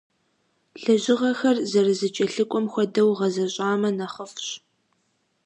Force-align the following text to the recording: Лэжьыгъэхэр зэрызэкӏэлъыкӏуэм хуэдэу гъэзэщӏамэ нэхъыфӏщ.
Лэжьыгъэхэр 0.83 1.57
зэрызэкӏэлъыкӏуэм 1.71 2.65
хуэдэу 2.71 3.09
гъэзэщӏамэ 3.17 3.89
нэхъыфӏщ. 3.97 4.47